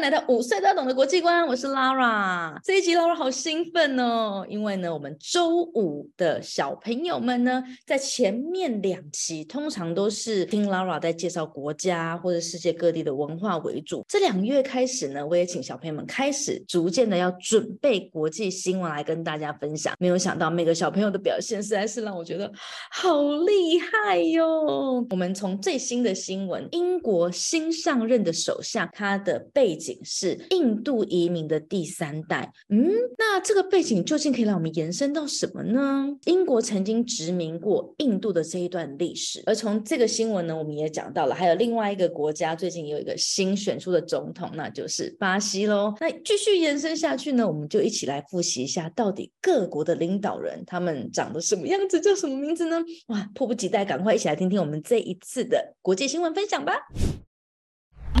[0.00, 2.56] 来到五岁都要懂的国际观，我是 Lara。
[2.62, 14.04] 这一集 Lara 好兴奋哦，因为呢，我们周五的小朋友们呢，在前面两期通常都是听 Lara 在介绍国家或者世界各地的文化为主。
[14.06, 19.94] 这两月开始呢，我也请小朋友们开始逐渐的要准备国际新闻来跟大家分享。
[19.98, 22.48] 没有想到每个小朋友的表现实在是让我觉得
[22.92, 25.04] 好厉害哟。
[25.10, 32.52] 我们从最新的新闻，英国新上任的首相，他的背景是印度移民的第三代。
[32.68, 36.06] 嗯，那这个背景究竟可以让我们延伸到什么呢？
[36.24, 45.94] 英国曾经殖民过印度的这一段历史，而从这个新闻呢，我们也讲到了，还有另外一个国家最近有一个新选出的总统，那就是巴西喽。
[46.00, 52.82] 那继续延伸下去呢，我们就一起来复习一下，到底各国的领导人他们长得什么样子，叫什么名字呢？
[53.08, 56.74] 哇，迫不及待，赶快一起来听听我们这一次的国际新闻分享吧。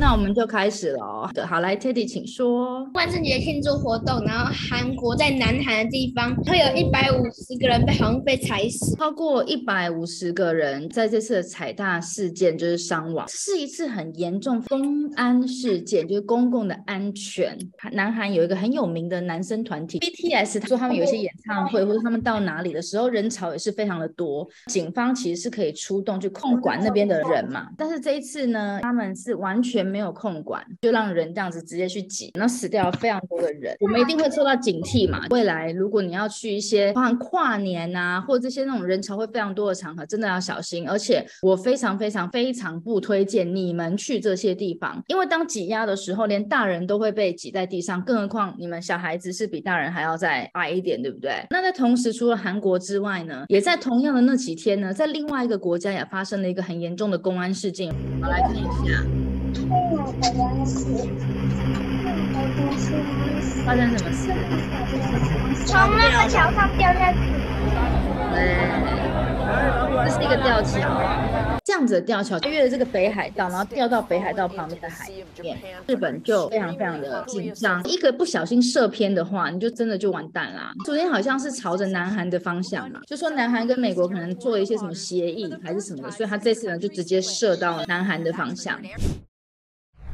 [0.00, 1.30] 那我们就开始了哦。
[1.44, 2.88] 好，来 Teddy，请说。
[2.94, 17.58] 万圣节庆祝活动，然后韩国在南韩的地方会有一百五十个人被好像被踩死，超过一百五十个人在这次的踩踏事件就是伤亡，是一次很严重公安事件，就是公共的安全。
[17.92, 27.68] 南韩有一个很有名的男生团体 BTS，说他们有一些演唱会或者他们到哪里的时候人潮也是非常的多，警方其实是可以出动去控管那边的人嘛。
[27.76, 29.87] 但是这一次呢，他们是完全。
[29.88, 33.74] 没有空管，就让人这样子直接去挤，然后死掉非常多的人。
[33.80, 35.24] 我们一定会受到警惕嘛。
[35.30, 40.88] 未来如果你要去一些包含跨年啊，或者这些那种人潮会非常多的场合，真的要小心。
[40.88, 51.46] 而且我非常非常非常不推荐你们去这些地方，因为当挤压的时候，连大人都会被挤在地上，更何况你们小孩子是比大人还要再矮一点，对不对？
[51.50, 57.88] 那在同时，除了韩国之外呢，也在同样的那几天呢，在另外一个国家也发生了一个很严重的公安事件。
[57.88, 59.37] 我们来看一下。
[63.64, 64.32] 发生什么事？
[65.66, 67.18] 从那个桥上掉下去。
[68.32, 68.36] 对，
[70.04, 70.78] 这是一个吊桥，
[71.64, 75.10] 这样子的吊桥越了这个北海道，然后掉到北海道旁边的海
[75.42, 77.82] 面，日本就非常非常的紧张。
[77.84, 80.72] 一个不小心射偏的话，你就真的就完蛋啦。
[80.84, 88.80] 昨天好像是朝着南韩的方向嘛，就说南韩跟美国可能做了一些什么协议还是什么的，所以他这次呢就直接射到南韩的方向。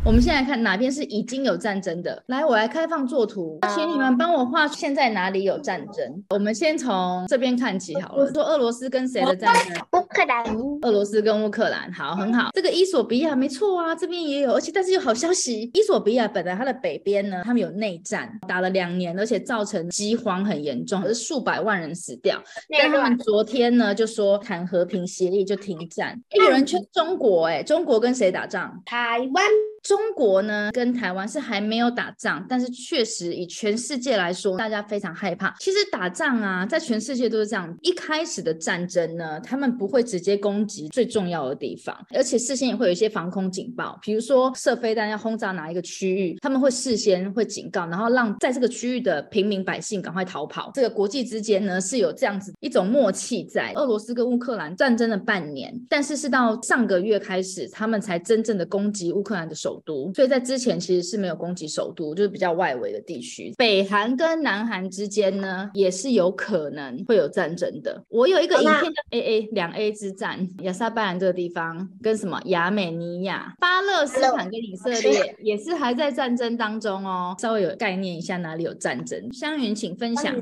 [0.06, 2.22] 我们现在看哪边是已经有战争的？
[2.26, 6.24] 来，我来开放作图，请你们帮我画现在哪里有战争。
[6.28, 8.30] 我们先从这边看起好了。
[8.30, 9.82] 说俄罗斯跟谁的战争？
[9.92, 10.44] 乌克兰。
[10.82, 12.50] 俄罗斯跟乌克兰，好，很好。
[12.52, 22.38] 这个伊索比亚没错啊，这边也有，而且但是有好消息，伊索比亚本来它的北边呢，他们有内战，打了两年，而且造成饥荒很严重，是数百万人死掉。
[22.78, 26.20] 但他们昨天呢就说谈和平协议就停战。
[26.32, 28.82] 有人劝中国，哎，中国跟谁打仗？
[28.84, 29.44] 台湾。
[29.84, 35.54] 中国呢，跟台湾是还没有打仗，但是确实以全世界来说，大家非常害怕。
[35.60, 37.76] 其实打仗啊，在全世界都是这样。
[37.82, 50.70] 一开始的战争呢，他们不会直接攻击最重要的地方，而且事先也会有一些防空警报，比如说射飞弹要轰炸哪一个区域，他们会事先会警告，然后让在这个区域的平民百姓赶快逃跑。
[50.72, 53.72] 这个国际之间呢是有这样子一种默契在。
[53.74, 59.73] 俄罗斯跟乌克兰战争了半年，但是是到上个月开始，他们才真正的攻击乌克兰的首。
[59.74, 63.52] 首都，所以在之前其实是没有攻击首都，就是比较外围的地区。
[63.58, 68.00] 北韩跟南韩之间呢，也是有可能会有战争的。
[68.08, 77.34] 我有一个影片叫 A A 两 A 之战，亚沙拜兰这个地方跟什么亚美尼亚、巴勒斯坦跟以色列也是还在战争当中哦。
[77.40, 79.32] 稍微有概念一下哪里有战争。
[79.32, 80.34] 香云，请分享。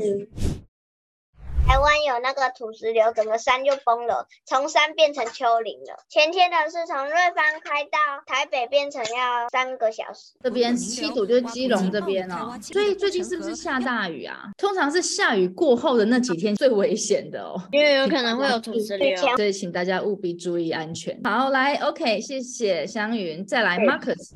[1.66, 6.04] 台湾有那个土石流，整个山就崩了，从山变成丘陵了。
[6.08, 10.32] 前天的是从瑞芳开到台北，变成要三个小时。
[10.42, 14.50] 这边七堵就是基隆这边哦，所以最近是不是下大雨啊？
[14.58, 21.18] 通常是下雨过后的那几天最危险的哦，因为有可能会有土石流，所以请大家务必注意安全。
[21.24, 24.32] 好，来，OK，谢谢香云，再来，Marcus。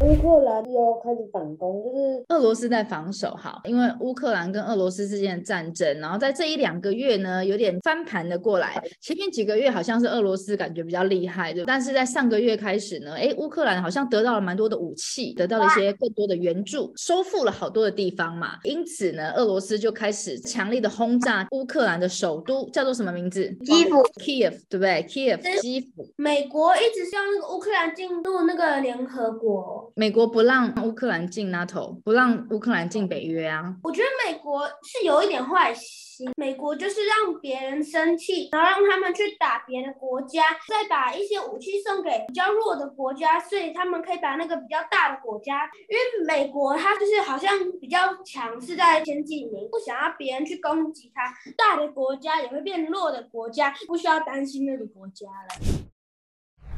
[0.00, 3.30] 乌克兰又开始反攻，就是俄罗斯在防守。
[3.30, 8.78] 好，因为乌克兰跟俄罗斯之间的战争，然后在这一两个月呢，有点翻盘的过来。
[9.00, 18.58] 前面几个月好像是俄罗斯感觉比较厉害，对但是在上个月开始呢，哎，乌克兰好像得到了蛮多的武器，得到了一些更多的援助，收复了好多的地方嘛。
[18.64, 23.48] 因此呢，俄罗斯就开始强力的轰炸乌克兰的首都，叫做什么名字？
[23.64, 26.06] 基辅，Kiev，对不对？Kiev，基辅。
[26.16, 29.85] 美国一直希望那个乌克兰进入那个联合国。
[29.94, 33.76] 美国不让乌克兰进 NATO，不让乌克兰进北约啊。
[33.82, 47.50] 我觉得美国是有一点坏心，美国就是让别人生气，然后让他们去打别的国家，再把一些武器送给比较弱的国家，所以他们可以把那个比较大的国家，因为美国它就是好像
[47.80, 51.22] 比较强势在前几名，不想要别人去攻击它，
[51.56, 55.95] 大的国家也会变弱的国家，不需要担心那个国家了。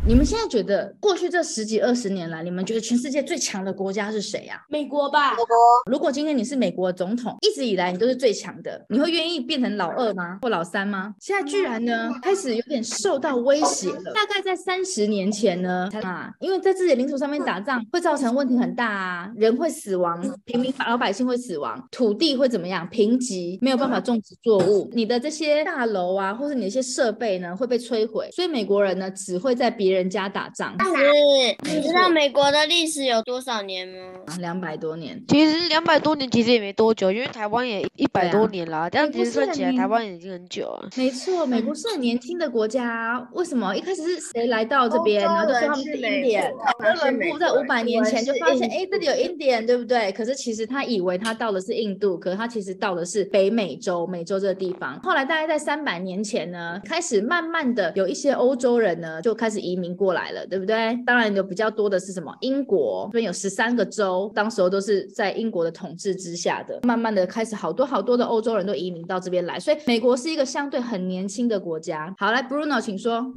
[0.08, 5.34] 你们现在觉得过去这十几二十年来，你们觉得全世界最强的国家是谁呀、美国吧，
[5.84, 10.38] 如果今天你是美国的总统，一直以来你都是最强的，你会愿意变成老二吗？
[10.40, 11.14] 或老三吗？
[11.20, 14.14] 现在居然呢开始有点受到威胁了。
[14.14, 22.88] 大概在三十年前呢，啊，因为在自己的领土上面打仗会造成问题很大啊，人会死亡，平民老百姓会死亡，土地会怎么样？
[22.88, 28.30] 贫瘠，没有办法种植作物，你的这些大楼啊，或者你的一些设备呢会被摧毁。
[28.32, 33.94] 所以美国人呢只会在别人家打仗，是，你知道美国的历史有多少年吗？
[34.38, 35.18] 两百多年。
[35.28, 40.88] 其实两百多年其实也没多久，因为台湾也一百多年啦，这样其实不是算起来，台年湾已经很久了。
[40.94, 50.12] 没错，美国是很年轻的国家啊，为什么一开始是谁来到这边，然后就说他们是印第安，哥伦布在五百年前就发现，哎，这里有印第安，对不对？
[50.12, 54.98] 可是其实他以为他到的是印度，可是他其实到的是北美洲，美洲这个地方。
[55.00, 60.98] 后来大概在三百年前呢，开始慢慢的有一些欧洲人呢就开始移移民过来了，对不对？
[61.06, 62.34] 当然有比较多的是什么？
[62.40, 72.12] 英国这边有十三个州，当时候都是在英国的统治之下的，慢慢的开始好多好多的欧洲人都移民到这边来，所以美国是一个相对很年轻的国家。
[72.18, 73.32] 好，来 Bruno，请说。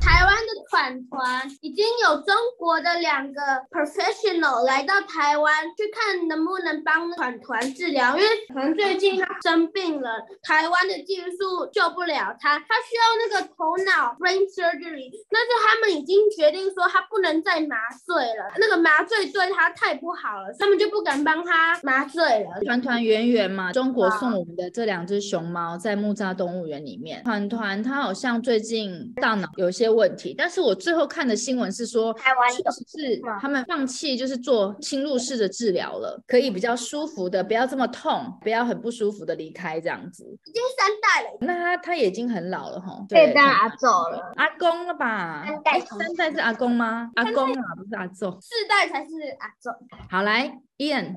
[0.00, 10.10] 台湾的团团已经有中国的两个 professional 来到台湾去看能不能帮团团治疗，因为可能最近他生病了，
[10.42, 17.76] 台湾的技术救不了他，他需要那个头脑 brain surgery，但是他们已经决定说他不能再麻
[18.06, 22.60] 醉了，那个麻醉对他太不好了，他们就不敢帮他麻醉了。
[22.64, 27.22] 团团圆圆嘛，中国送我们的这两只熊猫在木栅动物园里面。
[27.24, 40.24] 团团它好像最近大脑有些问题，但是我最后看的新闻是说，台湾有确实是他们放弃就是做侵入式的治疗了，可以比较舒服的，不要这么痛，不要很不舒服的离开这样子。
[40.24, 44.32] 已经三代了，那他他也已经很老了哈，可以对当阿祖了。
[44.36, 45.44] 阿公了吧？
[45.46, 47.10] 三代三代是阿公吗？
[47.16, 48.30] 阿公啊，不是阿祖。
[48.40, 49.70] 四代才是阿祖。
[50.10, 51.16] 好，来，Ian，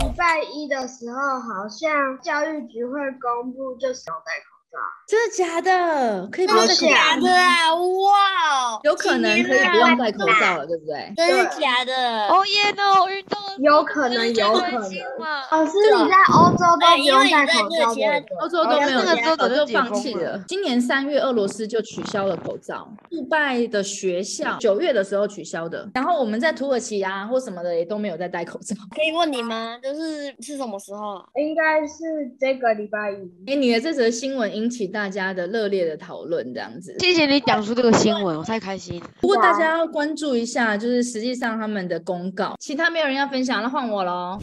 [0.00, 4.78] 礼拜一的时候，好像教育局会公布，就是有戴口罩。
[5.06, 6.26] 真的假的？
[6.32, 7.74] 可以不用戴口罩假假的啊！
[7.74, 11.12] 哇，有可能可以不用戴口罩了，对不对？
[11.16, 12.26] 真的假的？
[12.28, 14.80] 哦耶哦，运动有可能有可能
[15.18, 15.42] 嘛。
[15.50, 17.88] 哦，是你在欧洲都不用戴口罩，
[18.40, 18.48] 欧？
[18.48, 20.42] 洲都没有，那个时候早就放弃了。
[20.48, 22.88] 今年三月，俄罗斯就取消了口罩。
[23.10, 28.74] 杜拜的学校九月的时候取消的，然后我们在土耳其啊或什么的也都没有在戴口罩。
[28.90, 29.78] 可以问你吗？
[29.82, 31.24] 就是是什么时候啊？
[31.36, 32.02] 应该是
[32.40, 33.52] 这个礼拜一。
[33.52, 36.94] 哎，你的这则新闻引起大家的热烈的讨论，这样子。
[37.00, 39.02] 谢谢你讲出这个新闻，我太开心。
[39.20, 42.54] 不过大家要关注一下，就是实际上他们的公告。
[42.60, 44.38] 其他没有人要分享，那换我喽。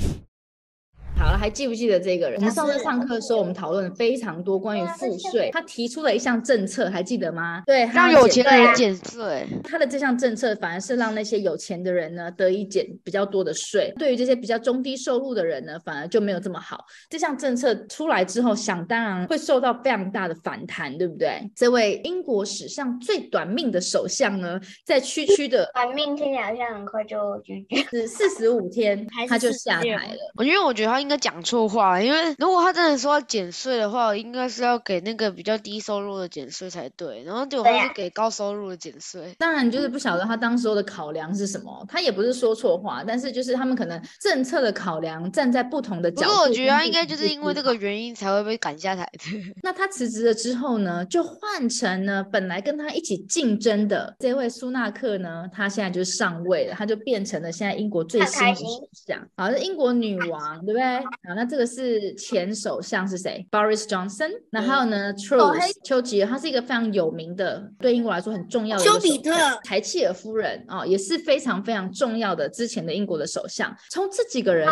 [1.22, 2.40] 好了，还记不记得这个人？
[2.40, 7.62] 我们上次上课的时候，我们讨论了非常多关于赋税，他提出了一项政策，还记得吗？
[7.68, 16.84] 对，让有钱人减税，他的这项政策反而是让那些有钱的人呢得以减比较多的税，对于这些比较中低收入的人呢，反而就没有这么好。
[17.08, 21.40] 这项政策出来之后，想当然会受到非常大的反弹，对不对？
[21.56, 27.84] 这位英国史上最短命的首相呢，在区区的短命听起来好像很快就居居。
[27.92, 30.18] 是四十五天他就下台了。
[30.36, 39.36] 我因为我觉得他应该讲错话，因为如果他真的说要减税的话，应该是要给那个比较低收入的减税才对，然后结果对啊他是给高收入的减税。
[39.38, 41.86] 当然，就是不晓得他当时候的考量是什么。
[41.90, 46.28] 他也不是说错话，但是就是他们可能政策的考量站在不同的角度。
[46.28, 49.54] 不过我觉得他应该就是因为这个原因才会被赶下台的。
[49.62, 60.91] 那他辞职了之后呢，就换成呢本来跟他一起竞争的这位苏纳克呢，他现在就上位了，他就变成了现在英国最新的首相，好像英国女王，对不对？
[61.00, 64.32] 好，那这个是前首相是谁？Boris Johnson。
[64.50, 73.76] 那还有呢，Truss 丘吉尔，他是一个非常有名的，对英国来说很重要的丘比特相柴契尔夫人哦，也是非常非常重要的之前的英国的首相。
[73.90, 74.68] 从这几个人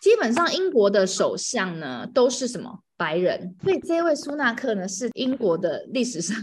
[0.00, 2.78] 基本上英国的首相呢都是什么？
[3.02, 6.36] 白人，所以这位苏纳克呢是英国的历史上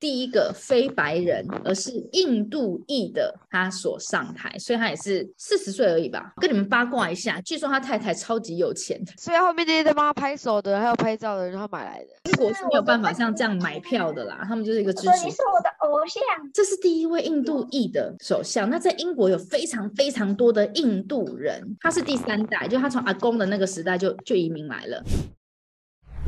[0.00, 6.32] 第一个非白人，而是印度裔的他所上台，所以他也是四十岁而已吧。
[6.40, 12.30] 跟你们八卦一下，据说他太太超级有钱，所以后面那些在帮他拍手的，还有拍照的人，他买来的。
[12.30, 15.30] 英国是没有办法像这样买票的啦，他们就是一个支持说你。
[15.30, 16.22] 是我的偶像。
[16.54, 18.70] 这是第一位印度裔的首相。
[18.70, 25.04] 那在英国有非常非常多的印度人，他是第三代，就他从阿公的那个时代就就移民来了。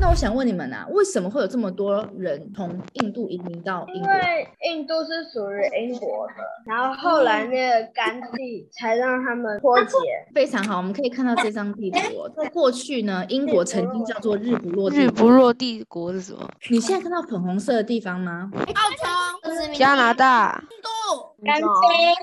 [0.01, 4.11] 那我想问你们啊，为什么会有这么多人从印度移民到英因国？
[4.11, 6.33] 为印度是属于英国的，
[6.65, 9.97] 然后后来那个甘地才让他们脱节。
[10.33, 12.31] 非常好，我们可以看到这张地图哦。
[12.35, 15.05] 在过去呢，英国曾经叫做日不落帝国。
[15.05, 16.49] 日不落帝国是什么？
[16.71, 18.49] 你现在看到粉红色的地方吗？
[18.55, 20.63] 澳洲加拿大。
[21.43, 21.67] 干杯！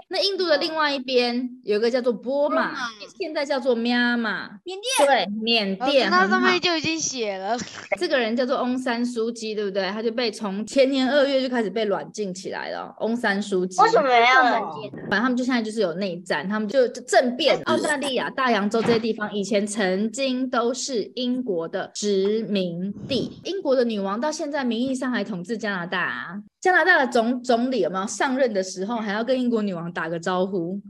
[0.09, 2.75] 那印度的另外一边有一个叫做波马，
[3.19, 4.49] 现在叫做喵马。
[4.65, 5.07] 缅甸。
[5.07, 6.11] 对，缅哦甸。
[6.11, 7.57] 那上面就已经写了。
[7.99, 9.91] 这个人叫做翁山书记，对不对？
[9.91, 12.95] 他就被从前年二月就开始被软禁起来了。
[13.01, 14.91] 翁山书记为什么要软禁？
[15.11, 17.61] 反正他们就现在就是有内战，他们就就政变。
[17.65, 26.43] 澳大利亚、大洋洲这些地方以前曾经都是英国的殖民地，英国的女王到现在名义上还统治加拿大啊。
[26.61, 30.81] 加拿大的总总理有没有上任的时候还要跟英国女王打个招呼？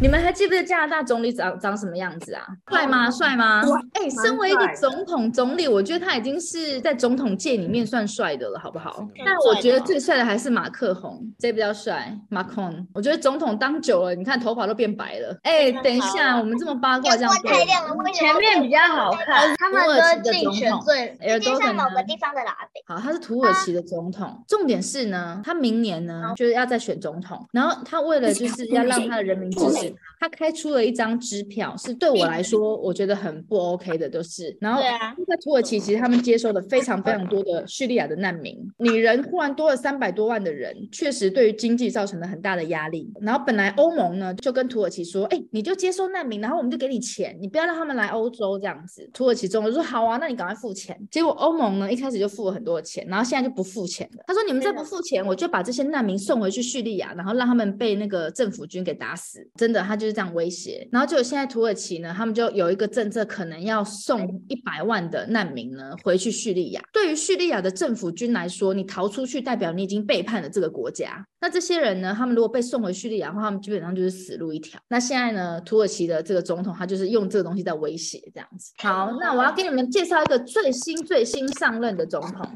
[0.00, 2.46] 你们还记不记得加拿大总理长长什么样子啊？
[2.70, 3.10] 帅吗？
[3.10, 3.60] 帅吗？
[3.94, 9.04] 哎、身为一个总统总理，我觉得他已经是在总统界里面算帅的了，好不好？
[9.24, 12.16] 但我觉得最帅的还是马克宏，这比较帅。
[12.28, 15.36] 马克宏，我觉得总统当久了，你看头发都变白了。
[15.42, 22.80] 哎、等一下，我们这么八卦这样阳光太亮了，为什么前面比较好看，他们都竞选最耳朵世界上呢某个地方的哪里。
[22.86, 24.44] 好，他是土耳其的总统。
[24.46, 34.56] 重点是呢，他明年呢就是要再选总统，然后他为了就是要让他的人民支持他，他开出了一张支票，是对我来说我觉得很不 OK 的，就是。
[34.60, 43.12] 然后在土耳其，其实他们接收了非常非常多的叙利亚的难民，你人突然多了三百多万的人，确实对于经济造成了很大的压力。
[43.20, 49.08] 然后本来欧盟呢就跟土耳其说，哎，你就接收难民，然后我们就给你钱，你不要让他们来欧洲这样子。
[49.12, 50.98] 土耳其中就说好啊，那你赶快付钱。
[51.10, 54.24] 结果欧盟呢一开始就付了很多的钱，然后现在就不付钱了。
[54.26, 59.46] 他说你们再不付钱，我就把这些难民送回去叙利亚，然后让他们被那个政府军给打死。
[59.56, 60.86] 真的，他就是这样威胁。
[60.90, 66.82] 然后就现在土耳其呢，他们就有一个政策，可能要送一百万的难民呢回去叙利亚。
[66.92, 71.24] 对于叙利亚的政府军来说，你逃出去代表你已经背叛了这个国家。
[71.40, 74.80] 那这些人呢，他们如果被送回叙利亚的话，他们基本上就是死路一条。
[74.88, 78.72] 那现在呢，土耳其的这个总统他就是用这个东西在威胁这样子。
[78.78, 82.48] 好，那我要给你们介绍一个最新最新上任的总统，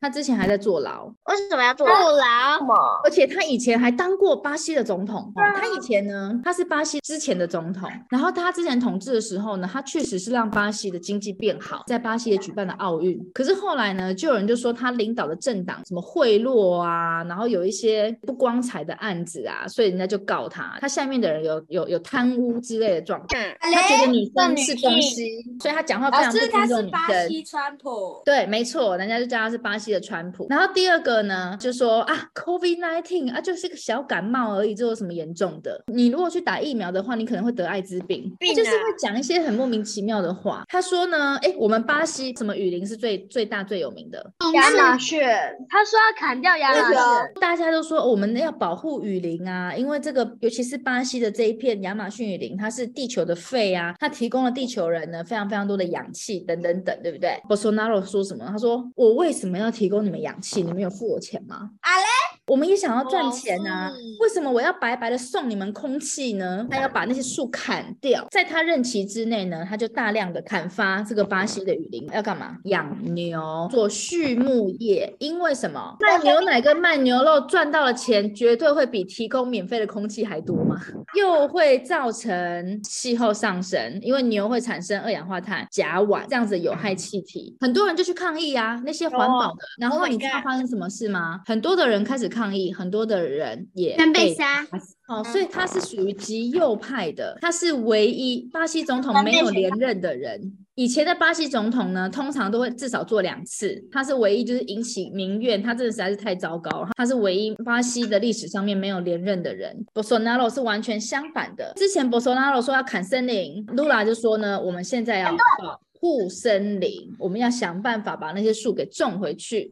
[0.00, 1.86] 他之前还在坐牢，为什么要做？
[1.86, 2.74] 不劳什么？
[3.04, 5.32] 而且他以前还当过巴西的总统。
[5.34, 13.18] 哦他以前呢，他是巴西之前的总统，然后他之前统治的时候呢，他确实是让巴西的经济变好，在巴西也举办了奥运。
[13.32, 23.28] 可是后来呢，就有人就说他领导的政党什么贿赂啊，然后有一些不光彩的案子啊，所以人家就告他，他下面的人有有有贪污之类的状况。
[23.60, 27.44] 他觉得女生是东西，所以他讲话非常不尊重女生。
[27.44, 28.22] 川普。
[28.24, 30.46] 对，没错，人家就叫他是巴西的川普。
[30.48, 35.82] 然后第二个呢，就说啊，COVID nineteen 啊，就是个小感冒而已，这有什么严重的？
[35.94, 38.34] 你如果去打疫苗的话，你可能会得艾滋病。
[38.40, 40.64] 他就是会讲一些很莫名其妙的话。
[40.68, 45.20] 他说呢，哎，我们巴西什么雨林是最最大最有名的，亚马逊，
[45.68, 46.96] 他说要砍掉亚马逊，
[47.40, 58.44] 大家都说、哦我们要保护雨林啊，因为这个尤其是巴西的这一片亚马逊雨林，它是地球的肺啊，它提供了地球人呢非常非常多的氧气等等等，对不对？Bolsonaro 说什么？
[58.46, 60.62] 他说我为什么要提供你们氧气？
[60.62, 61.70] 你们有付我钱吗？
[61.80, 62.06] 啊嘞，
[62.46, 66.66] 我们也想要赚钱啊，为什么我要白白的送你们空气呢？
[66.70, 72.58] 他要把那些树砍掉，在他任期之内呢，他就大量的砍伐这个巴西的雨林，要干嘛？
[72.64, 75.14] 养牛，做畜牧业。
[75.18, 75.96] 因为什么？
[76.00, 80.78] 卖牛奶跟卖牛肉赚到的钱，绝对会比提供免费的空气还多嘛？
[81.16, 89.64] 又会造成气候上升，因为牛会产生二氧化碳、甲烷这样子的有害气体，很多人就去抗议啊，那些环保的。
[89.78, 91.40] 然后 Oh 你知道发生什么事吗？
[91.46, 94.66] 很多的人开始抗议，很多的人也被被杀。
[95.06, 100.52] 哦，所以他是属于极右派的，他是唯一巴西总统没有连任的人。
[100.76, 106.88] 以前的巴西总统呢，通常都会至少做两次，他是唯一就是引起民怨，他真的实在是太糟糕了。
[106.96, 109.86] 他是唯一巴西的历史上面没有连任的人。
[109.94, 119.70] Bolsonaro 是完全相反的，之前 Bolsonaro 说要砍森林，Lula 就说呢，我们现在要保护森林，我们要想办法把那些树给种回去。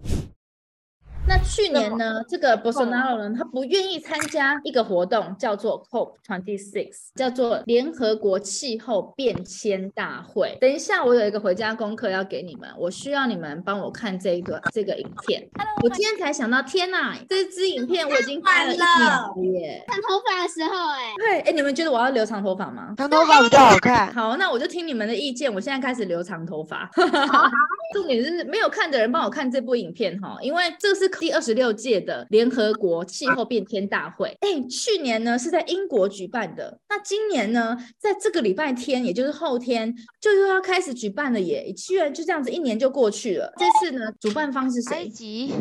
[1.26, 10.58] 那去年呢，这个 Bolsonaro 呢，他不愿意参加一个活动，叫做 COP Twenty Six，叫做联合国气候变迁大会。
[10.60, 15.48] 等一下，我有一个回家功课要给你们，我需要你们帮我看这个这个影片。
[15.82, 19.84] 我今天才想到，天哪，这支影片我已经看了一年了耶！
[19.86, 22.94] 看头发的时候、哎，对，哎，你们觉得我要留长头发吗？
[22.96, 24.12] 长头发比较好看。
[24.12, 26.90] 好，那我就听你们的意见，我现在开始留长头发。
[27.94, 34.36] 重点是没有看的人帮我看这部影片哈，因为这是第二十六届的联合国气候变天大会。
[34.40, 41.72] 哎，去年呢是在英国举办的，那今年呢，在这个礼拜天，也就是后天，就又要开始举办了耶！
[41.72, 43.52] 居然就这样子一年就过去了。
[43.56, 45.08] 这次呢，主办方是埃谁？
[45.08, 45.52] 及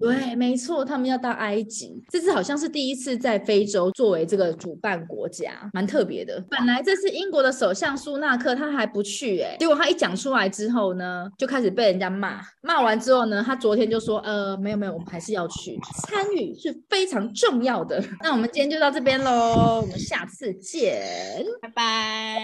[0.00, 6.42] 对，没错，他们要到埃及，这次好像是第一次在非洲作为这个主办国家，蛮特别的。
[6.48, 15.78] 本来这次英国的首相苏纳克他还不去、哎，结果他一讲出来之后呢，就开始被人家骂，骂完之后呢，他昨天就说，呃，没有没有，我们还是要去，
[16.08, 18.02] 参与是非常重要的。
[18.22, 21.02] 那我们今天就到这边喽，我们下次见。
[21.60, 22.40] 拜拜。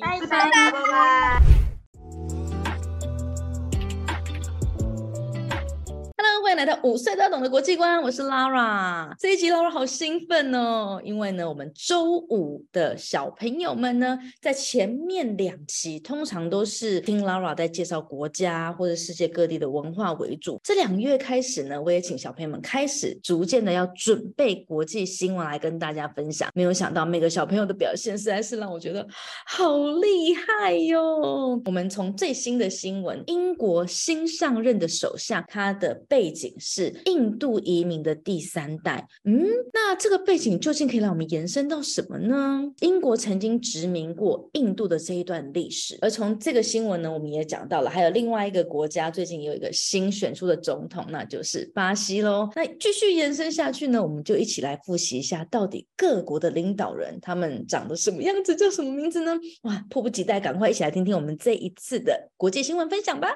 [0.00, 1.55] 拜拜拜拜。
[6.46, 9.12] 欢迎来到五岁都要懂的国际观，我是 Lara。
[9.18, 20.60] 这一集 Lara 好兴奋哦，因为呢，我们周五的小朋友们呢，在前面两期通常都是听 Lara 在介绍国家或者世界各地的文化为主。
[20.62, 26.48] 这两月开始呢，我也请小朋友们开始逐渐的要准备国际新闻来跟大家分享。
[26.54, 29.04] 没有想到每个小朋友的表现实在是让我觉得
[29.48, 31.60] 好厉害哟！
[31.64, 39.08] 我们从最新的新闻，英国新上任的首相，他的背景是印度移民的第三代。
[39.24, 42.62] 嗯，那这个背景究竟可以让我们延伸到什么呢？
[42.80, 52.50] 英国曾经殖民过印度的这一段历史，而从这个新闻呢，我们也讲到了，还有另外一个国家最近有一个新选出的总统，那就是巴西喽。
[52.54, 59.34] 那继续延伸下去呢，我们就一起来复习一下，到底各国的领导人他们长得什么样子，叫什么名字呢？
[59.62, 63.30] 哇，迫不及待，赶快一起来听听我们这一次的国际新闻分享吧。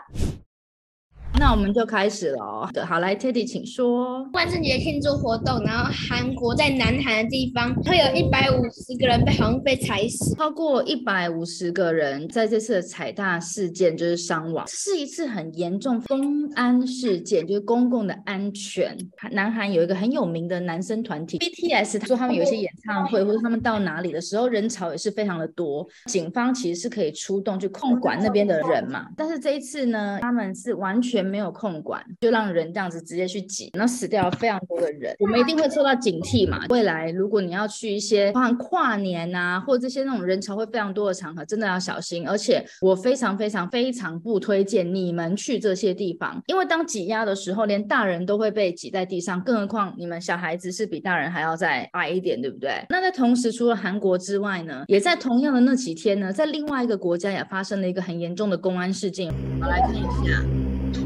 [1.41, 4.29] 那我们就开始了好，来 Teddy，请说。
[4.35, 10.35] 万圣节庆祝活动，然后韩国在南韩的地方会有一百五十个人被好像被踩死。
[10.35, 18.95] 超过一百五十个人在这次的踩踏事件就是伤亡，是一次很严重公安事件，就是公共的安全。
[19.33, 29.07] 南韩有一个很有名的男生团体 BTS，他说他们有一些演唱会或者他们到哪里的时候，人潮也是非常的多，警方其实是可以出动去控管那边的人嘛。
[29.17, 35.15] 但是这一次呢，他们是完全没有控管，就让人这样子直接去挤，然后死掉了非常多的人。
[35.21, 36.67] 我们一定会受到警惕嘛。
[36.69, 42.27] 未来如果你要去一些包含跨年啊，或者这些那种人潮会非常多的场合，真的要小心。
[42.29, 52.85] 而且我非常非常非常不推荐你们去这些地方，因为当挤压的时候，连大人都会被挤在地上，更何况你们小孩子是比大人还要再矮一点，对不对？
[52.89, 59.33] 那在同时，除了韩国之外呢，也在同样的那几天呢，在另外一个国家也发生了一个很严重的公安事件。
[59.55, 60.70] 我们来看一下。
[60.93, 61.03] 对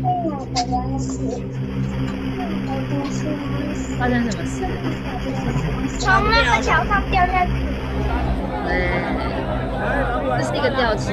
[0.70, 2.33] 呀我们两
[3.98, 4.66] 发生什么事？
[5.98, 7.52] 从那个桥上掉下去。
[8.66, 8.88] 对，
[10.38, 11.12] 这是一个吊桥。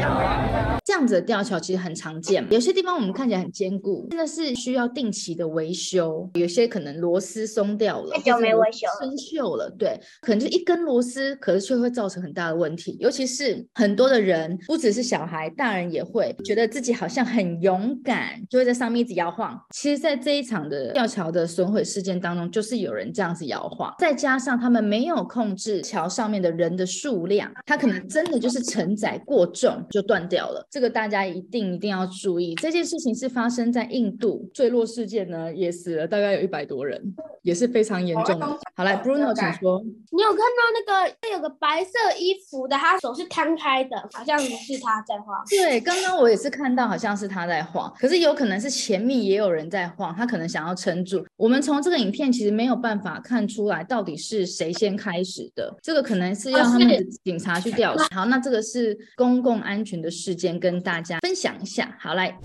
[0.83, 6.29] 这样子的吊桥其实很常见，有些地方我们看起来很坚固，真的是需要定期的维修。
[6.33, 12.97] 有些可能螺丝松掉了，太久没维修了生锈了，对，可能就一根螺丝，可是却会造成很大的问题。
[12.99, 19.57] 尤其是很多的人，不只是小孩，大人也会觉得自己好像很勇敢，就会在上面一直摇晃。
[19.69, 30.65] 其实，在这一场的吊桥的损毁事件当中，就是有人这样子摇晃，再加上他们没有控制桥上面的人的数量，它可能真的就是承载过重就断掉了。
[30.69, 32.55] 这个大家一定一定要注意。
[32.55, 37.01] 这件事情是发生在印度，坠落事件呢也死了大概有一百多人，
[37.41, 38.45] 也是非常严重的。
[38.75, 39.81] 好，来 Bruno，请说。
[40.11, 45.43] 你有看到那个有个白色衣服的，他手是摊开的，好像是他在晃。
[45.49, 51.25] 对，刚刚我也是看到，好像是他在晃，可是有可能是前面也有人在晃，他可能想要撑住。
[51.41, 58.05] 我们从这个影片其实没有办法看出来到底是谁先开始的，这个可能是要他们的警察去调查。
[58.15, 61.97] 好，那这个是公共安全的事件，跟大家分享一下。
[61.99, 62.37] 好，来，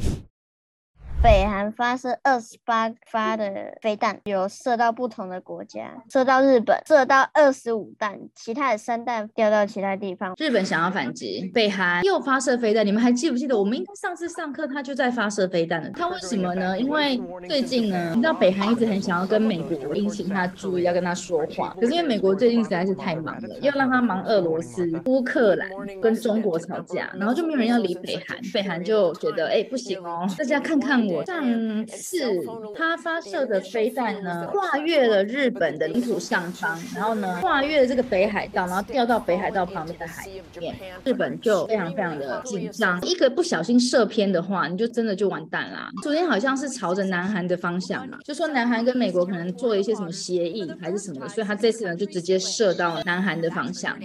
[1.22, 10.35] 北韩发射二十八发的飞弹，有射到不同的国家，射到日本，射到二十五弹，其他的三弹掉到其他地方。
[10.38, 13.59] 日本想要反击，北韩又发射飞弹，你们还记不记得？
[13.59, 15.90] 我们应该上次上课他就在发射飞弹了。
[15.90, 16.79] 他为什么呢？
[16.79, 21.74] 因为最近呢，你知道北韩一直很想要跟美国引起他注意，要跟他说话。
[21.81, 25.68] 可是因为美国最近实在是太忙了，要让他忙俄罗斯、乌克兰
[26.00, 28.38] 跟中国吵架，然后就没有人要理北韩。
[28.55, 32.19] 北韩就觉得，哎、不行哦，大家看看上次
[32.77, 45.90] 他发射的飞弹呢，跨越了日本的领土上方，然后呢，跨越了这个北海道，然后掉到北海道旁边的海里面，日本就非常非常的紧张，一个不小心射偏的话，你就真的就完蛋啦。
[46.03, 53.97] 昨天好像是朝着南韩的方向嘛，就说南韩跟美国可能做了一些什么协议还是什么的，所以他这次呢就直接射到南韩的方向。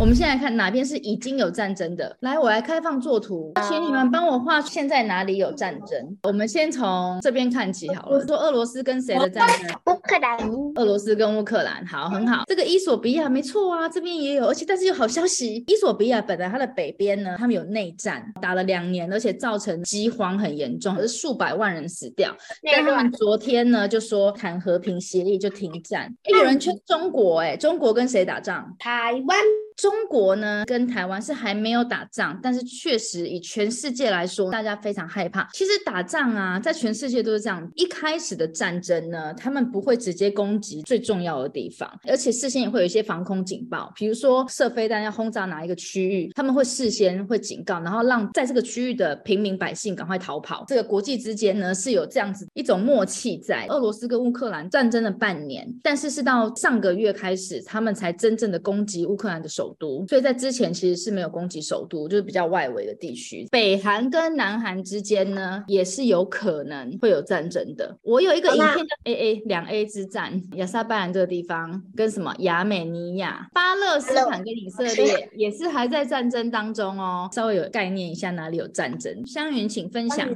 [0.00, 2.16] 我们现在看哪边是已经有战争的。
[2.20, 6.16] 来，我来开放作图，请你们帮我画现在哪里有战争。
[6.22, 8.24] 我们先从这边看起好了。
[8.24, 9.76] 说俄罗斯跟谁的战争？
[9.86, 10.38] 乌克兰。
[10.76, 12.44] 俄罗斯跟乌克兰，好，很好。
[12.46, 22.32] 这个伊索比亚没错啊，这边也有，而且但是有好消息，伊索比亚本来它的北边呢，他们有内战，打了两年，而且造成饥荒很严重，是数百万人死掉。
[22.72, 26.02] 但他们昨天呢就说谈和平协议就停战。
[26.22, 28.76] 哎，有人劝中国，哎，中国跟谁打仗？
[28.78, 29.36] 台湾。
[29.78, 35.48] 中国呢，跟台湾是还没有打仗，但是确实以全世界来说，大家非常害怕。
[35.54, 37.70] 其实打仗啊，在全世界都是这样。
[37.76, 50.64] 一开始的战争呢，他们不会直接攻击最重要的地方，而且事先也会有一些防空警报，比如说射飞弹要轰炸哪一个区域，他们会事先会警告，然后让在这个区域的平民百姓赶快逃跑。
[50.66, 53.64] 这个国际之间呢是有这样子一种默契在。
[53.68, 59.67] 俄罗斯跟乌克兰战争了半年，但是是到上个月开始，他们才真正的攻击乌克兰的首。
[59.68, 63.46] 首都，所以在之前其实是没有攻击首都，就是比较外围的地区。
[63.50, 67.98] 北韩跟南韩之间呢，也是有可能会有战争的。
[68.02, 77.28] 我有一个影片叫 A A 两 A 之战，亚萨拜兰这个地方跟什么亚美尼亚、巴勒斯坦跟以色列也是还在战争当中哦。
[77.32, 79.26] 稍微有概念一下哪里有战争。
[79.26, 80.28] 香云，请分享。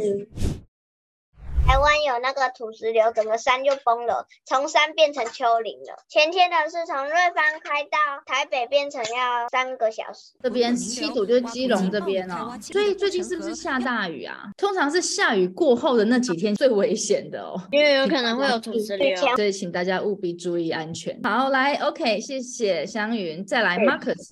[1.66, 6.04] 台湾有那个土石流，整个山就崩了，从山变成丘陵了。
[6.08, 10.32] 前天的是从瑞芳开到台北，变成要三个小时。
[10.42, 14.50] 这边七堵就是基隆这边哦，所以最近是不是下大雨啊？
[14.56, 21.18] 通常是下雨过后的那几天最危险的哦，因为有可能会有土石流，所以请大家务必注意安全。
[21.22, 24.30] 好，来，OK，谢谢香云，再来，Marcus。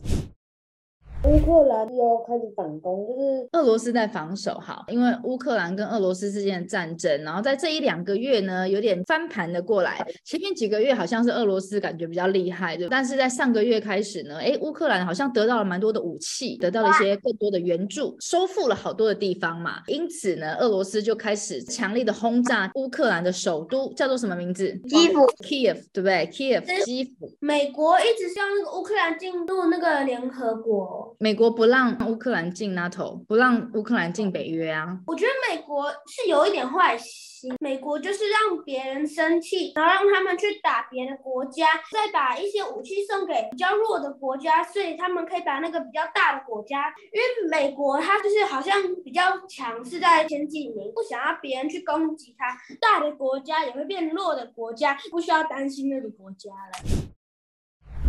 [1.22, 4.54] 乌克兰又开始反攻，就是俄罗斯在防守。
[4.54, 10.02] 好，因为乌克兰跟俄罗斯之间的战争，然后在这一两个月呢，有点翻盘的过来。
[10.24, 19.82] 前面几个月好像是俄罗斯感觉比较厉害，对但是在上个月开始呢，哎，乌克兰好像得到了蛮多的武器，得到了一些更多的援助，收复了好多的地方嘛。
[19.88, 24.72] 因此呢，俄罗斯就开始强力的轰炸乌克兰的首都，叫做什么名字？
[24.88, 27.30] 基辅，Kiev，对不对？Kiev，基辅。
[27.40, 31.09] 美国一直希望那个乌克兰进入那个联合国。
[31.18, 35.00] 美国不让乌克兰进 NATO，不让乌克兰进北约啊。
[35.06, 52.46] 我觉得美国是有一点坏心，美国就是让别人生气，然后让他们去打别的国家，再把一些武器送给比较弱的国家，所以他们可以把那个比较大的国家，因为美国它就是好像比较强势在前几名，不想要别人去攻击它，
[52.80, 57.10] 大的国家也会变弱的国家，不需要担心那个国家了。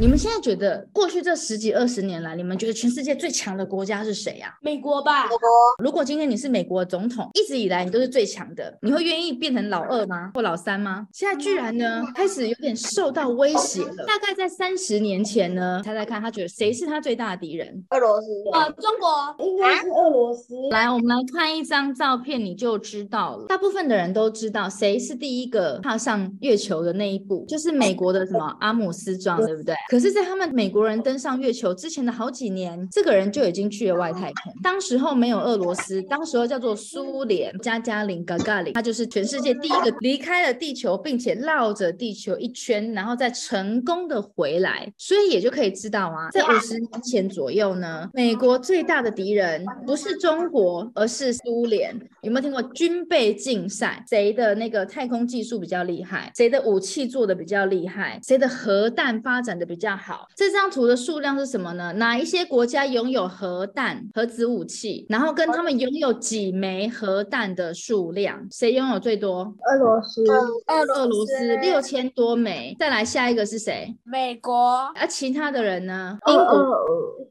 [0.01, 4.57] 你们现在觉得过去这十几二十年来，你们觉得全世界最强的国家是谁呀？
[4.59, 5.25] 美国吧。
[5.25, 5.39] 美国。
[5.77, 10.31] 如果今天你是美国总统，一直以来你都是最强的，你会愿意变成老二吗？
[10.33, 11.05] 或老三吗？
[11.13, 14.03] 现在居然呢开始有点受到威胁了。
[14.07, 17.85] 大概在三十年前呢，猜猜看，他觉得谁是他最大的敌人？
[17.91, 18.27] 俄罗斯。
[18.53, 19.45] 呃，中国。
[19.45, 20.55] 应该是俄罗斯。
[20.71, 23.45] 来，我们来看一张照片，你就知道了。
[23.45, 29.75] 大部分的人都知道谁是第一个踏上月球的那一步，就是美国的什么阿姆斯壮，对不对？
[29.91, 34.53] 可是，在他们美国人登上月球之前的好几年，这个人就已经去了外太空。
[34.63, 44.89] 当时候没有俄罗斯，当时候叫做苏联，加加林 gaga 里他就是全世界第一个离开了地球，并且绕着地球一圈，然后再成功的回来。
[44.97, 51.93] 所以也就可以知道啊，在五十年前左右呢，美国最大的敌人不是中国，而是苏联。
[52.21, 54.01] 有没有听过军备竞赛？
[54.07, 56.31] 谁的那个太空技术比较厉害？
[56.33, 58.17] 谁的武器做的比较厉害？
[58.23, 60.27] 谁的核弹发展的比较好？
[60.35, 61.91] 这张图的数量是什么呢？
[61.93, 65.05] 哪一些国家拥有核弹、核子武器？
[65.09, 69.39] 然后跟他们拥有几枚核弹的数量，谁拥有最多？
[69.39, 70.23] 俄罗斯，
[70.67, 72.75] 俄俄罗斯六千多枚。
[72.79, 73.93] 再来下一个是谁？
[74.03, 74.91] 美国。
[74.95, 76.17] 而其他的人呢？
[76.27, 76.77] 英国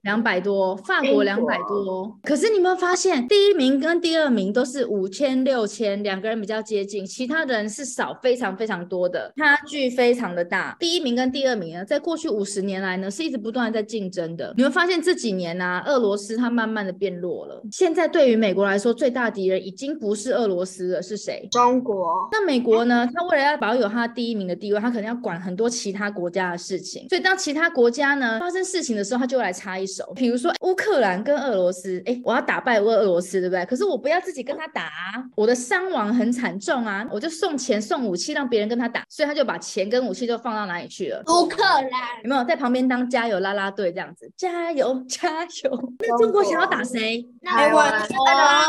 [0.03, 2.15] 两百多，法国两百多。
[2.25, 10.77] 可是你有没有发现，第一名跟第二名都是五千、六千，两个人比较接近，其他的人是少非常非常多的，差距非常的大。
[10.81, 12.39] 第一名跟第二名呢，在过去五。
[12.40, 14.55] 五十年来呢，是一直不断的在竞争的。
[14.57, 17.62] 你会发现这几年呢、俄罗斯它慢慢的变弱了。
[17.70, 21.46] 现在对于美国来说，最大敌人已经不是俄罗斯了，是谁？
[21.50, 23.07] 中国那美国呢？
[23.14, 27.07] 它为了要保有它第一名的地位，它可能要管很多其他国家的事情。
[27.11, 30.11] 所以当其他国家呢发生事情的时候，它就会来插一手。
[30.16, 33.66] 比如说乌克兰跟俄罗斯，哎，我要打败俄俄罗斯，对不对？
[33.66, 41.22] 可是我不要自己跟他打、啊，我的伤亡很惨重啊，我就送钱送武器让别人跟他打，所以他就把钱跟武器都放到哪里去了？
[41.26, 41.90] 乌克兰
[42.22, 44.30] 有没有在旁边当加油啦啦队这样子？
[44.37, 45.92] 加油 加油！
[46.00, 47.24] 那中国想要打谁？
[47.44, 47.90] 台湾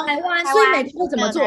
[0.07, 0.45] 台湾。
[0.45, 1.43] 所以美国会怎么做？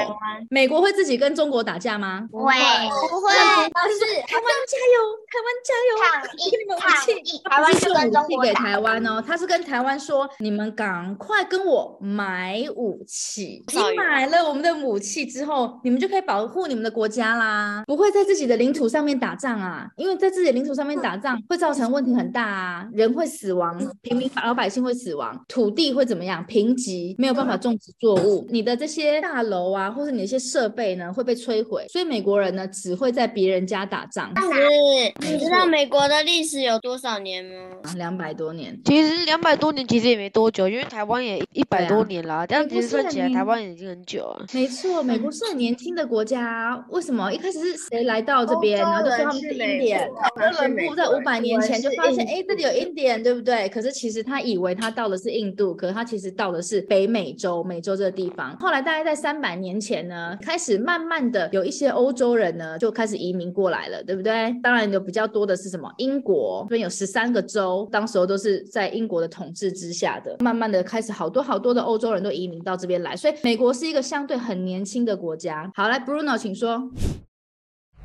[0.51, 2.27] 美国会自己跟中国打架吗？
[2.31, 3.33] 不会不会，
[3.73, 4.97] 但是台湾加油！
[5.31, 5.93] 台湾加油！
[6.01, 6.43] 抗议
[6.81, 13.65] 抗器议，台湾是跟中国打武器给台湾哦，他是跟台湾说，你们赶快跟我买武器。
[13.73, 26.45] 你买了我们的武器之后，你们就可以保护你们的国家啦，不会在自己的领土上面打仗啊，因为在自己的领土上面打仗会造成问题很大啊，人会死亡，平民老百姓会死亡，土地会怎么样？
[26.47, 37.53] 贫瘠，没有办法种植作物，你的这些大楼啊，或者你的一些设备呢会被摧毁，所以美国人呢只会在别人家打仗，是，你知道美国的历史有多少年吗？
[37.97, 38.77] 两百多年。
[38.85, 44.47] 其实两百多年其实也没多久，因为台湾也一百多年啦，这样实算起来，台年湾已经很久了。
[44.53, 53.69] 没错，美国是很年轻的国家啊，为什么一开始是谁来到这边，然后就说他们是欧洲人去美 Indian，国哥伦布在五百年前就发现，印哎，这里有 Indian，对不对？
[53.69, 58.57] 可是其实他以为他到的是印度，可是他其实到的是北美洲，美洲这个地方。
[58.59, 64.55] 后来大概在三百年前呢，开始慢慢的有一些欧洲人呢就开始移民过来了，对不对？
[64.63, 65.93] 当然有比较多的是什么？
[65.99, 70.37] 英国这边有十三个州，当时候都是在英国的统治之下的。
[70.41, 75.71] 慢慢的开始好多好多的欧洲人都移民到这边来，所以美国是一个相对很年轻的国家。
[75.75, 76.91] 好，来 Bruno，请说。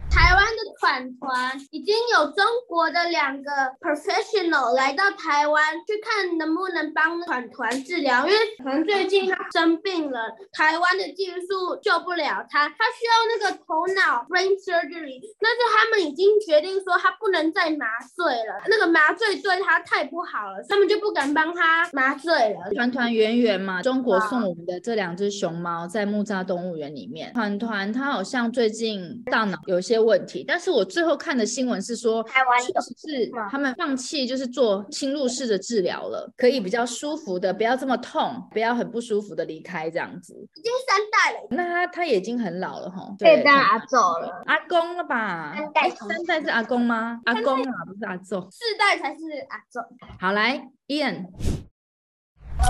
[0.10, 10.20] 台湾的团团已经有中国的两个 professional 来到台湾去看能不能帮团团治疗，因为可能最近他生病了，
[10.54, 22.72] 台湾的技术救不了他，他需要那个头脑 brain surgery，但是他们已经决定说他不能再麻醉了，那个麻醉对他太不好了，他们就不敢帮他麻醉了。
[22.76, 27.32] 团团圆圆嘛，中国送我们的这两只熊猫在木栅动物园里面。
[27.34, 40.34] 团团它好像最近大脑有些些问题，但是我最后看的新闻是说，台湾有确实是他们放弃就是做侵入式的治疗了，可以比较舒服的，不要这么痛，不要很不舒服的离开这样子。
[40.34, 44.44] 已经三代了，那他他也已经很老了哈，可以对当阿祖了。
[44.46, 45.54] 阿公了吧？
[45.56, 47.20] 三代三代是阿公吗？
[47.26, 48.50] 阿公啊，不是阿祖。
[48.52, 49.80] 四代才是阿祖。
[50.20, 51.28] 好，来，Ian，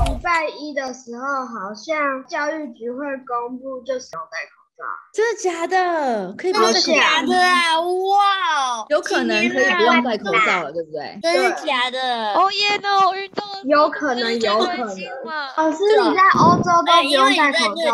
[0.05, 4.19] 礼拜一的时候，好像教育局会公布，就是有。
[5.11, 6.33] 真的假的？
[6.37, 7.35] 可以不用戴口罩假的？
[7.35, 7.79] 啊！
[7.81, 11.19] 哇，有可能可以不用戴口罩了，对不对？
[11.21, 12.33] 真的假的？
[12.33, 14.87] 哦耶哦，运动的时候有可能有可能
[15.25, 17.91] 嘛哦，是你在欧洲都不用戴口罩。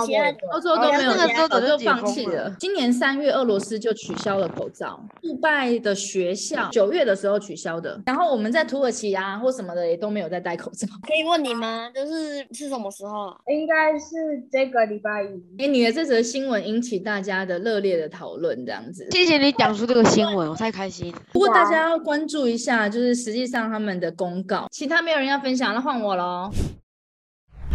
[0.51, 2.55] 欧洲都没有，哦那个时候早就放弃了了。
[2.59, 4.99] 今年三月，俄罗斯就取消了口罩。
[5.23, 10.87] 杜拜的学校九月的时候取消的，然后我们在土耳其啊或什么的也都没有在戴口罩。
[11.07, 11.89] 可以问你吗？
[11.95, 13.37] 就是是什么时候啊？
[13.47, 14.15] 应该是
[14.51, 15.63] 这个礼拜一。
[15.63, 19.07] 哎，你的这则新闻引起大家的热烈的讨论，这样子。
[19.11, 21.13] 谢谢你讲出这个新闻，我太开心。
[21.31, 24.67] 不过大家要关注一下，就是实际上他们的公告。
[24.71, 26.51] 其他没有人要分享，那换我喽。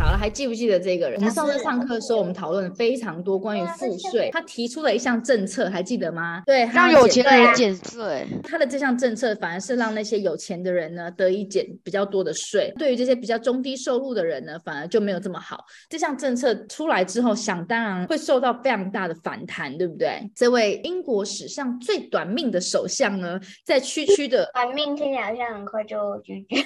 [0.00, 1.20] 好了，还记不记得这个人？
[1.20, 6.42] 我们上次上课的时候，我们讨论了非常多关于赋税，他提出了一项政策，还记得吗？
[6.46, 15.66] 对，让有钱人减税，他的这项政策反而是让那些有钱的人呢得以减比较多的税，对于这些比较中低收入的人呢，反而就没有这么好。
[15.90, 20.18] 这项政策出来之后，想当然会受到非常大的反弹，对不对？
[20.34, 26.00] 这位英国史上最短命的首相呢，在区区的短命听起来好像很快就。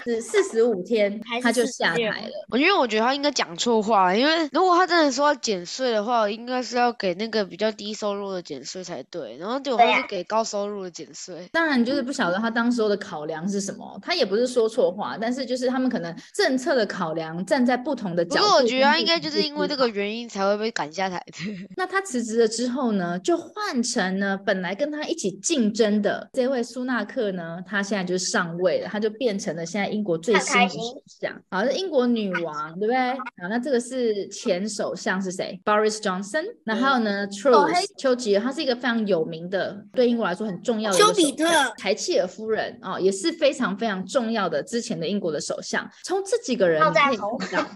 [0.04, 2.46] 是四十五天他就下台了。
[2.50, 11.48] 我因为我觉得他应该讲错话，因为如果他真的说要减税的话，应该是要给那个比较低收入的减税才对，然后结果对呀他是给高收入的减税。
[11.50, 13.98] 当然，就是不晓得他当时候的考量是什么。
[14.02, 18.46] 他也不是说错话，但是就是他们可能政策的考量站在不同的角度。
[18.46, 19.94] 过我觉得他应该就是因为这个。
[19.94, 21.32] 原因才会被赶下台的。
[21.76, 30.78] 那他辞职了之后呢，就换成呢本来跟他一起竞争的这位苏纳克呢，他现在就上位了，他就变成了现在英国最新的首
[31.20, 33.13] 相，好是英国女王，对不对？
[33.16, 36.44] 好，那这个是前首相是谁？Boris Johnson。
[36.64, 41.46] 那还有呢，Truss 丘吉尔，他是一个非常有名的，对英国来说很重要的丘比特
[41.78, 45.88] 柴契尔夫人哦，也是非常非常重要的之前的英国的首相。
[46.04, 46.82] 从这几个人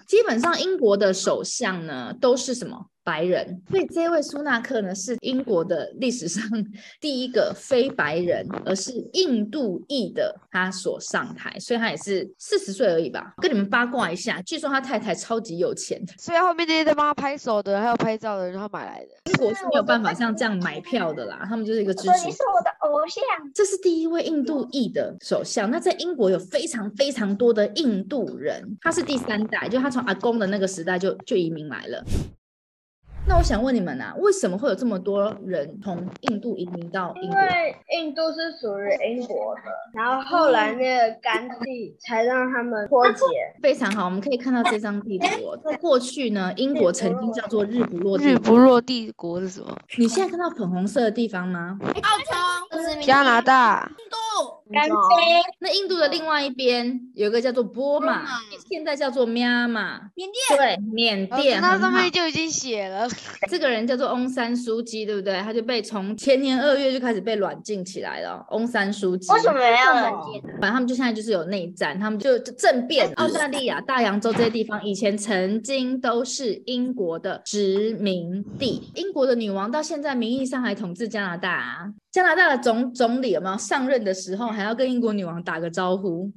[0.07, 2.87] 基本上英国的首相呢都是什么？
[3.09, 6.44] 白人，所以这位苏纳克呢是英国的历史上
[7.01, 13.33] 第一个非白人，而是印度裔的他所上台，所以他也是四十岁而已吧。
[13.40, 19.09] 跟你们八卦一下，据说他太太超级有钱，所以后面那些在帮他拍手的，还有拍照的人，他买来的。
[19.25, 23.25] 英国是没有办法像这样买票的啦，他们就是一个支持你是我的偶像。
[23.55, 25.71] 这是第一位印度裔的首相。
[25.71, 32.05] 那在英国有非常非常多的印度人，他是第三代，就他从阿公的那个时代就就移民来了。
[33.29, 37.38] 那我想问你们啊，为什么会有这么多人从印度移民到英因国？
[37.38, 39.61] 为印度是属于英国的，
[39.93, 43.27] 然后后来那个甘地才让他们脱节。
[43.62, 45.61] 非常好，我们可以看到这张地图哦。
[45.62, 48.45] 在过去呢，英国曾经叫做日不落帝日国。
[48.47, 49.77] 不落帝国是什么？
[49.99, 51.79] 你现在看到粉红色的地方吗？
[51.83, 53.91] 澳洲加拿大。
[53.99, 54.17] 印度、
[54.73, 54.95] 甘地！
[55.59, 58.23] 那印度的另外一边有一个叫做波马，
[58.68, 60.00] 现在叫做喵马。
[60.14, 60.59] 缅甸。
[60.59, 61.61] 对，缅哦甸。
[61.61, 63.09] 那上面就已经写了。
[63.48, 65.40] 这个人叫做翁山书记，对不对？
[65.40, 68.44] 他就被从前年二月就开始被软禁起来了。
[68.50, 70.42] 翁山书记为什么要软禁？
[70.61, 73.11] 反正他们就现在就是有内战，他们就就政变。
[73.16, 81.92] 澳大利亚、大洋洲这些地方以前曾经都是英国的殖民地，英国的女王到现在名义上还统治加拿大啊。
[82.11, 86.31] 加拿大的总总理有没有上任的时候还要跟英国女王打个招呼？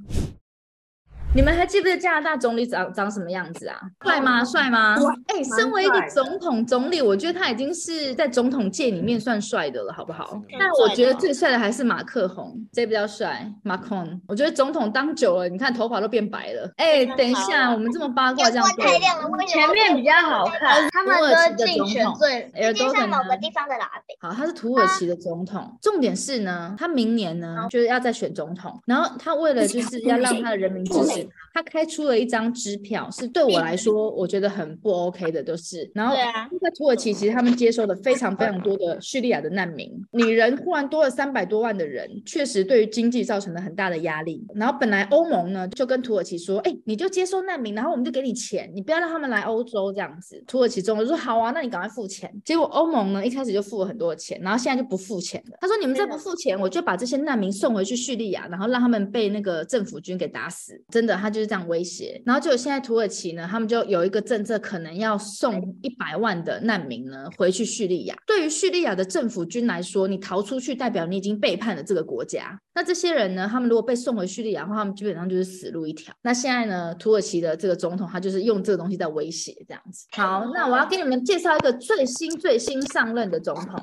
[1.33, 3.79] 你们还记不记得加拿大总理长长什么样子啊？
[4.03, 4.43] 帅吗？
[4.43, 4.97] 帅吗？
[5.27, 10.31] 哎、身为一个总统总理，我觉得他已经是在总统界里面算帅的了，好不好？
[10.33, 13.49] 嗯但我觉得最帅的还是马克宏，这比较帅。
[13.63, 16.69] 马克宏，我觉得总统当久了，你看头发都变白了。
[16.75, 24.29] 哎、等一下，我们这么八卦这样阳光对吗太亮了，为什么前面比较好看，他们都竞选最耳朵世界上某个地方的老阿伯。
[24.29, 25.77] 好，他是土耳其的总统。
[25.81, 31.50] 重点是呢，他明年呢就是要再选总统，然后他为了就是要让他的人民支持 Thank you.
[31.53, 35.89] 他，开出了一张支票，是对我来说我觉得很不 OK 的，就是。
[35.93, 44.45] 然后在土耳其，其实他们接收了非常非常多的叙利亚的难民，你人忽然多了三百多万的人，确实对于经济造成了很大的压力。
[44.55, 50.43] 然后本来欧盟呢就跟土耳其说，哎，你就接收难民，然后我们就给你钱，你不要让他们来欧洲这样子。
[50.47, 52.31] 土耳其中就说好啊，那你赶快付钱。
[52.45, 55.57] 结果欧盟呢一开始就付了很多的钱，然后现在就不付钱了。
[55.59, 60.81] 他说你们再不付钱，我就把这些难民送回去叙利亚，然后让他们被那个政府军给打死。
[60.89, 62.21] 真的，他就就这样威胁。
[62.25, 68.15] 然后就现在土耳其呢，他们就有一个政策，可能要送一百万的难民呢回去叙利亚。
[68.27, 72.59] 对于叙利亚的政府军来说，你逃出去代表你已经背叛了这个国家。
[72.73, 76.13] 那这些人呢，他们如果被送回叙利亚的话，他们基本上就是死路一条。
[76.21, 80.07] 那现在呢，土耳其的这个总统他就是用这个东西在威胁这样子。
[80.11, 83.79] 好，那我要给你们介绍一个最新最新上任的总统，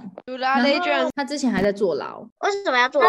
[1.14, 3.08] 他之前还在坐牢，为什么要坐牢，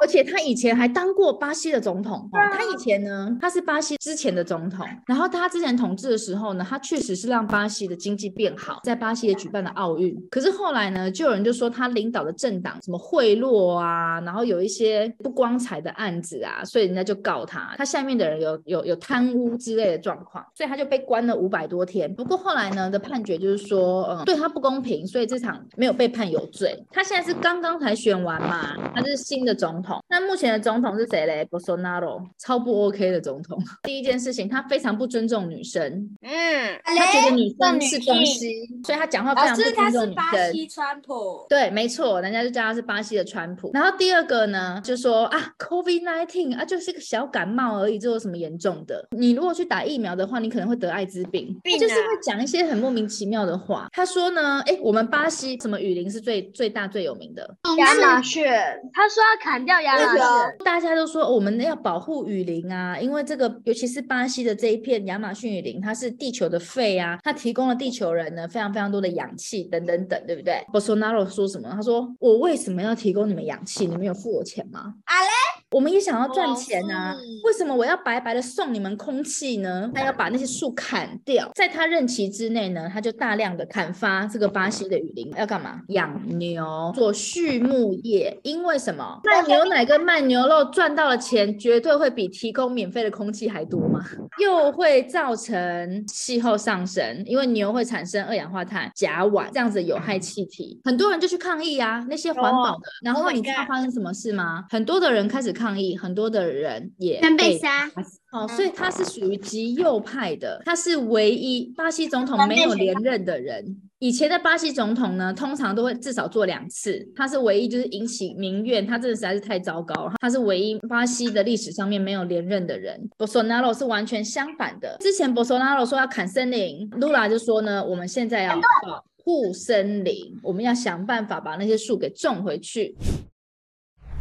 [0.00, 2.28] 而且他以前还当过巴西的总统。
[2.32, 10.14] 哦他以前呢，他是巴西之前的总统，然后他之前统治的时候呢，他确实是让巴西的经济变好，在巴西也举办了奥运。
[10.30, 22.12] 可是后来呢，就有人就说他领导的政党什么贿赂啊，然后有一些不光彩的案子啊，所以人家就告他，他下面的人有有有贪污之类的状况，所以他就被关了五百多天。
[22.14, 26.76] 不过后来呢的判决就是说，嗯，对他不公平，所以这场没有被判有罪。
[26.90, 30.02] 他现在是刚刚才选完嘛，他是新的总统。
[30.08, 33.58] 那目前的总统是谁嘞？Bolsonaro，超不 OK 的总统。
[33.82, 35.82] 第一件事情，他非常不尊重女生，
[36.22, 40.52] 嗯，他觉得女生是东西，所以他讲话非常不尊重女是巴生。
[40.52, 43.70] 西川普，对，没错，人家就叫他是巴西的川普。
[43.72, 49.06] 然后第二个呢，就说啊，COVID nineteen 啊，就是个小感冒而已，这有什么严重的？
[49.16, 51.58] 你如果去打疫苗的话，你可能会得艾滋病。
[51.64, 53.88] 他就是会讲一些很莫名其妙的话。
[53.92, 57.42] 他说呢，哎，我们巴西什么雨林是最最大最有名的？
[57.78, 58.44] 亚马逊，
[58.92, 60.20] 他说要砍掉亚马逊，
[60.64, 71.70] 大家都说、哦我们要保护雨林啊，因为这个尤其是巴西的这一片亚马逊雨林，它是地球的肺啊，它提供了地球人呢非常非常多的氧气等等等，对不对？Bolsonaro 说什么？
[71.72, 73.86] 他说我为什么要提供你们氧气？
[73.86, 74.94] 你们有付有钱吗？
[75.04, 79.88] 啊嘞，我们也想要赚钱啊，是为什么我要白白的送你们空气呢？
[79.94, 85.80] 他要把那些树砍掉，在他任期之内呢，他就大量的砍伐这个巴西的雨林，要干嘛？
[85.88, 88.36] 养牛，做畜牧业。
[88.42, 89.20] 因为什么？
[89.24, 94.04] 卖牛奶跟卖牛肉赚到的钱，绝对会比提供免费的空气还多嘛？
[94.40, 102.82] 又会造成气候上升，因为牛会产生二氧化碳、甲烷这样子有害气体，很多人就去抗议啊，那些环保的。
[103.02, 104.64] 然 Oh 后你知道发生什么事吗？
[104.68, 107.90] 很多的人开始抗议，很多的人也全被被杀。
[108.32, 113.76] 哦，所以他是属于极右派的，他是唯一巴西总统没有连任的人。
[113.98, 122.98] 以前的巴西总统呢，通常都会至少做两次，他是唯一就是引起民怨，他真的实在是太糟糕了，他是唯一巴西的历史上面没有连任的人。
[123.18, 132.96] Bolsonaro 是完全相反的，之前 Bolsonaro 说要砍森林，Lula 就说呢，我们现在要保护森林，我们要想办法把那些树给种回去。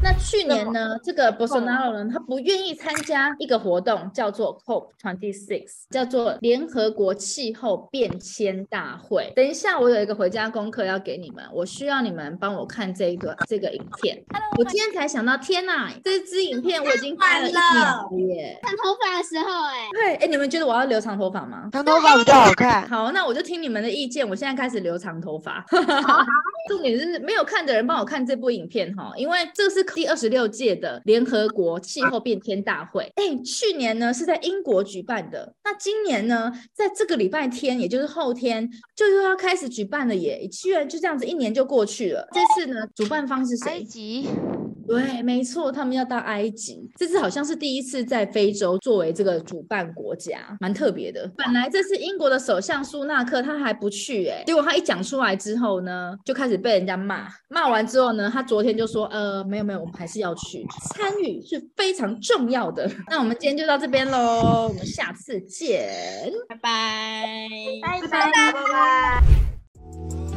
[0.01, 9.33] 那去年呢，这个 Bolsonaro 呢，他不愿意参加一个活动，叫做 COP Twenty Six，叫做联合国气候变迁大会。
[9.35, 14.23] 等一下，我有一个回家功课要给你们，我需要你们帮我看这一个这个影片。
[14.57, 18.59] 我今天才想到，天哪，这支影片我已经看了一年了耶！
[18.61, 21.67] 烫头发的时候、哎，对，哎，你们觉得我要留长头发吗？
[21.73, 22.87] 长头发比较好看。
[22.87, 25.65] 好，那我就听你们的意见，我现在开始留长头发。
[26.69, 33.11] 重点是没有看的人帮我看这部影片哈，因为这个是第二十六届的联合国气候变天大会。
[33.15, 40.47] 哎，去年呢是在英国举办的，那今年呢，在这个礼拜天，也就是后天，就又要开始举办了耶！
[40.47, 42.27] 居然就这样子一年就过去了。
[42.31, 43.83] 这次呢，主办方是谁？
[43.83, 44.27] 及
[44.89, 51.31] 对，没错，他们要到埃及，这次好像是第一次在非洲作为这个主办国家，蛮特别的。
[51.37, 57.27] 本来这次英国的首相苏纳克他还不去、欸，结果他一讲出来之后呢，就开始被人家骂。
[57.49, 60.65] 骂完之后呢，他昨天就说，呃，没有没有，我们还是要去，
[60.95, 62.89] 参与是非常重要的。
[63.07, 65.87] 那我们今天就到这边喽，我们下次见，
[66.47, 67.47] 拜拜，
[67.81, 70.28] 拜拜拜拜。